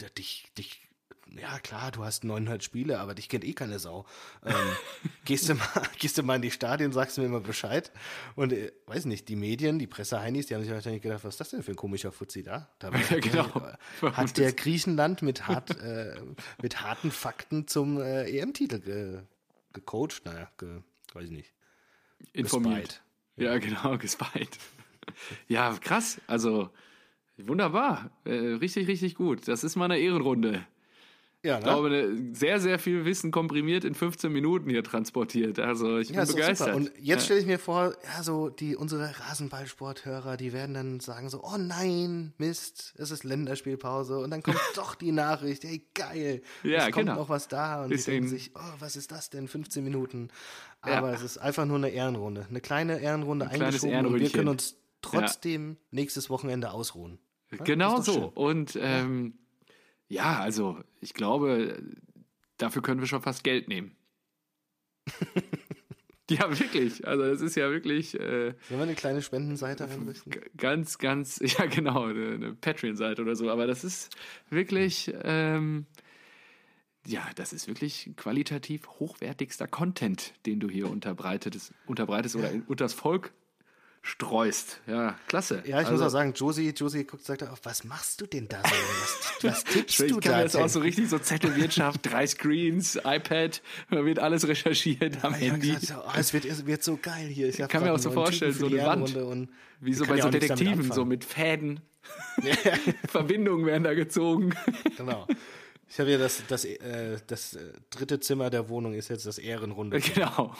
"Der- 0.00 0.10
dich, 0.10 0.46
dich, 0.56 0.85
ja 1.40 1.58
klar, 1.58 1.90
du 1.90 2.04
hast 2.04 2.24
900 2.24 2.62
Spiele, 2.62 2.98
aber 2.98 3.14
dich 3.14 3.28
kennt 3.28 3.44
eh 3.44 3.52
keine 3.52 3.78
Sau. 3.78 4.06
Ähm, 4.44 4.54
gehst, 5.24 5.48
du 5.48 5.54
mal, 5.54 5.66
gehst 5.98 6.18
du 6.18 6.22
mal 6.22 6.36
in 6.36 6.42
die 6.42 6.50
Stadien, 6.50 6.92
sagst 6.92 7.16
du 7.16 7.22
mir 7.22 7.28
mal 7.28 7.40
Bescheid. 7.40 7.90
Und 8.34 8.52
äh, 8.52 8.72
weiß 8.86 9.06
nicht, 9.06 9.28
die 9.28 9.36
Medien, 9.36 9.78
die 9.78 9.86
Presseheinis, 9.86 10.46
die 10.46 10.54
haben 10.54 10.62
sich 10.62 10.72
wahrscheinlich 10.72 11.02
gedacht, 11.02 11.24
was 11.24 11.34
ist 11.34 11.40
das 11.40 11.50
denn 11.50 11.62
für 11.62 11.72
ein 11.72 11.76
komischer 11.76 12.12
Fuzzi 12.12 12.42
da? 12.42 12.68
da 12.78 12.90
Ja, 13.10 13.18
genau. 13.18 13.62
Hat 14.02 14.36
der 14.38 14.52
Griechenland 14.52 15.22
mit, 15.22 15.46
hart, 15.46 15.78
äh, 15.80 16.14
mit 16.62 16.80
harten 16.80 17.10
Fakten 17.10 17.66
zum 17.66 18.00
äh, 18.00 18.28
EM-Titel 18.30 18.80
ge, 18.80 19.20
gecoacht? 19.72 20.22
Naja, 20.24 20.50
ge, 20.58 20.80
weiß 21.12 21.24
ich 21.24 21.30
nicht. 21.30 21.52
Informiert. 22.32 23.02
gespied. 23.36 23.46
Ja, 23.46 23.58
genau, 23.58 23.98
gespied. 23.98 24.58
Ja, 25.48 25.76
krass. 25.78 26.20
Also, 26.26 26.70
Wunderbar. 27.38 28.10
Äh, 28.24 28.32
richtig, 28.32 28.88
richtig 28.88 29.14
gut. 29.14 29.46
Das 29.46 29.62
ist 29.62 29.76
mal 29.76 29.86
eine 29.86 29.98
Ehrenrunde. 29.98 30.66
Ja, 31.46 31.58
Ich 31.58 31.64
ne? 31.64 31.70
glaube, 31.70 31.90
ne, 31.90 32.34
sehr, 32.34 32.60
sehr 32.60 32.78
viel 32.78 33.04
Wissen 33.04 33.30
komprimiert 33.30 33.84
in 33.84 33.94
15 33.94 34.32
Minuten 34.32 34.68
hier 34.68 34.82
transportiert. 34.82 35.58
Also 35.58 35.98
ich 35.98 36.08
bin 36.08 36.16
Ja, 36.16 36.24
begeistert. 36.24 36.74
Und 36.74 36.90
jetzt 37.00 37.24
stelle 37.24 37.40
ich 37.40 37.46
mir 37.46 37.58
vor, 37.58 37.94
ja, 38.16 38.22
so 38.22 38.48
die 38.48 38.74
unsere 38.76 39.14
Rasenballsporthörer, 39.20 40.36
die 40.36 40.52
werden 40.52 40.74
dann 40.74 41.00
sagen 41.00 41.28
so, 41.28 41.42
oh 41.42 41.56
nein, 41.58 42.32
Mist, 42.38 42.94
es 42.98 43.10
ist 43.10 43.24
Länderspielpause 43.24 44.18
und 44.18 44.30
dann 44.30 44.42
kommt 44.42 44.58
doch 44.76 44.94
die 44.94 45.12
Nachricht, 45.12 45.64
hey 45.64 45.86
geil, 45.94 46.42
Ja, 46.62 46.78
es 46.78 46.84
kommt 46.92 47.06
genau. 47.06 47.14
noch 47.20 47.28
was 47.28 47.48
da 47.48 47.82
und 47.84 47.90
Bisschen- 47.90 48.12
die 48.12 48.20
denken 48.20 48.28
sich, 48.28 48.50
oh, 48.54 48.74
was 48.80 48.96
ist 48.96 49.12
das 49.12 49.30
denn, 49.30 49.48
15 49.48 49.82
Minuten. 49.84 50.28
Ja. 50.84 50.98
Aber 50.98 51.12
es 51.12 51.22
ist 51.22 51.38
einfach 51.38 51.64
nur 51.64 51.76
eine 51.76 51.88
Ehrenrunde, 51.90 52.46
eine 52.48 52.60
kleine 52.60 52.98
Ehrenrunde 53.00 53.46
kleines 53.46 53.82
eingeschoben 53.82 54.06
und 54.14 54.20
wir 54.20 54.30
können 54.30 54.48
uns 54.48 54.76
trotzdem 55.02 55.76
nächstes 55.90 56.30
Wochenende 56.30 56.70
ausruhen. 56.72 57.18
Genau 57.64 58.00
so. 58.00 58.12
schön. 58.12 58.24
Und 58.34 58.78
ähm, 58.80 59.34
ja, 60.08 60.38
also 60.40 60.78
ich 61.00 61.14
glaube, 61.14 61.82
dafür 62.58 62.82
können 62.82 63.00
wir 63.00 63.06
schon 63.06 63.22
fast 63.22 63.44
Geld 63.44 63.68
nehmen. 63.68 63.96
ja, 66.30 66.58
wirklich. 66.58 67.06
Also 67.06 67.24
das 67.24 67.40
ist 67.40 67.56
ja 67.56 67.70
wirklich 67.70 68.14
äh, 68.14 68.54
Sollen 68.68 68.80
wir 68.80 68.82
eine 68.82 68.94
kleine 68.94 69.22
Spendenseite 69.22 69.84
einrichten? 69.86 70.32
ganz, 70.56 70.98
ganz, 70.98 71.40
ja 71.58 71.66
genau, 71.66 72.04
eine, 72.04 72.34
eine 72.34 72.52
Patreon-Seite 72.54 73.22
oder 73.22 73.36
so. 73.36 73.50
Aber 73.50 73.66
das 73.66 73.84
ist 73.84 74.16
wirklich, 74.50 75.12
ähm, 75.22 75.86
ja, 77.06 77.28
das 77.36 77.52
ist 77.52 77.68
wirklich 77.68 78.10
qualitativ 78.16 78.88
hochwertigster 78.88 79.66
Content, 79.66 80.34
den 80.46 80.60
du 80.60 80.68
hier 80.68 80.90
unterbreitest, 80.90 81.72
unterbreitest 81.86 82.36
oder 82.36 82.50
unters 82.66 82.94
Volk 82.94 83.32
streust. 84.06 84.80
Ja, 84.86 85.18
klasse. 85.26 85.56
Ja, 85.66 85.80
ich 85.80 85.88
Also- 85.88 85.92
muss 85.94 86.00
auch 86.02 86.08
sagen, 86.10 86.32
Josie, 86.34 86.70
Josie 86.70 87.04
guckt, 87.04 87.24
sagt 87.24 87.42
auch, 87.42 87.58
was 87.64 87.82
machst 87.82 88.20
du 88.20 88.26
denn 88.26 88.46
da 88.48 88.58
so? 88.62 88.70
Was, 88.70 89.44
was 89.52 89.64
tippst 89.72 90.00
Ich 90.00 90.12
du 90.12 90.20
kann 90.20 90.32
da 90.32 90.40
jetzt 90.42 90.56
auch 90.56 90.68
so 90.68 90.78
richtig 90.80 91.08
so 91.10 91.18
Zettelwirtschaft, 91.18 92.00
drei 92.04 92.26
Screens, 92.26 92.96
iPad, 93.04 93.60
da 93.90 94.04
wird 94.04 94.20
alles 94.20 94.46
recherchiert 94.46 95.24
am 95.24 95.32
Ja, 95.32 95.38
Handy. 95.38 95.72
gesagt, 95.74 96.04
oh, 96.06 96.10
es, 96.16 96.32
wird, 96.32 96.44
es 96.44 96.66
wird 96.66 96.84
so 96.84 96.96
geil 96.96 97.26
hier. 97.26 97.48
Ich 97.48 97.58
kann 97.68 97.82
mir 97.82 97.92
auch 97.92 97.98
so 97.98 98.12
vorstellen, 98.12 98.52
so 98.52 98.68
die 98.68 98.80
eine 98.80 98.88
Wand. 98.88 99.16
Und 99.16 99.50
Wie 99.80 99.92
so 99.92 100.06
bei 100.06 100.20
so 100.20 100.30
Detektiven, 100.30 100.92
so 100.92 101.04
mit 101.04 101.24
Fäden. 101.24 101.80
Verbindungen 103.08 103.66
werden 103.66 103.82
da 103.82 103.94
gezogen. 103.94 104.54
Genau. 104.96 105.26
Ich 105.88 105.98
habe 106.00 106.10
ja 106.12 106.18
das, 106.18 106.42
das, 106.48 106.64
äh, 106.64 107.18
das 107.26 107.54
äh, 107.54 107.72
dritte 107.90 108.18
Zimmer 108.20 108.50
der 108.50 108.68
Wohnung 108.68 108.94
ist 108.94 109.08
jetzt 109.08 109.26
das 109.26 109.38
Ehrenrunde. 109.38 110.00
genau. 110.00 110.54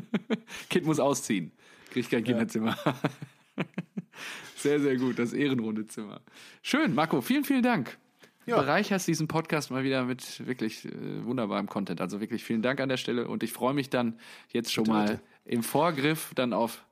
Kind 0.70 0.86
muss 0.86 1.00
ausziehen. 1.00 1.52
Kriegt 1.92 2.10
kein 2.10 2.24
Kinderzimmer. 2.24 2.76
Sehr, 4.56 4.78
sehr 4.78 4.96
gut, 4.96 5.18
das 5.18 5.32
Ehrenrundezimmer. 5.32 6.20
Schön, 6.62 6.94
Marco, 6.94 7.20
vielen, 7.20 7.42
vielen 7.44 7.62
Dank. 7.64 7.98
Ja. 8.46 8.60
Bereicherst 8.60 9.08
diesen 9.08 9.26
Podcast 9.26 9.72
mal 9.72 9.82
wieder 9.82 10.04
mit 10.04 10.46
wirklich 10.46 10.84
äh, 10.84 11.24
wunderbarem 11.24 11.66
Content. 11.68 12.00
Also 12.00 12.20
wirklich 12.20 12.44
vielen 12.44 12.62
Dank 12.62 12.80
an 12.80 12.88
der 12.88 12.96
Stelle 12.96 13.26
und 13.26 13.42
ich 13.42 13.52
freue 13.52 13.74
mich 13.74 13.90
dann 13.90 14.18
jetzt 14.52 14.72
schon 14.72 14.84
Bitte, 14.84 14.96
mal 14.96 15.06
bitte. 15.08 15.20
im 15.46 15.62
Vorgriff 15.64 16.30
dann 16.36 16.52
auf 16.52 16.84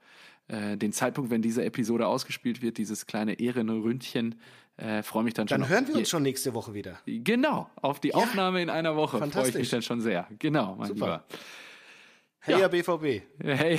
äh, 0.49 0.77
den 0.77 0.93
Zeitpunkt, 0.93 1.31
wenn 1.31 1.43
diese 1.43 1.65
Episode 1.65 2.09
ausgespielt 2.09 2.61
wird, 2.61 2.77
dieses 2.79 3.07
kleine 3.07 3.39
Ehrenründchen. 3.39 4.41
Äh, 4.77 5.05
freue 5.05 5.23
mich 5.23 5.35
dann 5.35 5.47
schon. 5.47 5.61
Dann 5.61 5.69
hören 5.69 5.87
wir 5.87 5.95
uns 5.97 6.09
schon 6.11 6.25
nächste 6.25 6.55
Woche 6.55 6.75
wieder. 6.75 6.99
Genau, 7.07 7.71
auf 7.77 8.01
die 8.01 8.15
Aufnahme 8.15 8.63
in 8.63 8.71
einer 8.71 8.97
Woche 8.97 9.19
freue 9.31 9.49
ich 9.49 9.55
mich 9.55 9.71
dann 9.71 9.83
schon 9.83 10.01
sehr. 10.01 10.27
Genau, 10.41 10.75
mein 10.77 10.89
Super. 10.89 11.25
Lieber. 11.29 11.39
Hey, 12.41 12.55
Ja. 12.55 12.61
ja. 12.63 12.69
BVB. 12.69 13.23
Hey, 13.43 13.79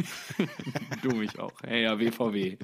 du 1.02 1.10
mich 1.10 1.38
auch. 1.38 1.52
Hey, 1.62 1.84
ja, 1.84 1.98
WVW. 1.98 2.56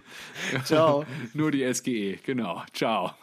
Ciao. 0.64 1.04
Nur 1.34 1.50
die 1.50 1.72
SGE, 1.72 2.18
genau. 2.24 2.62
Ciao. 2.72 3.14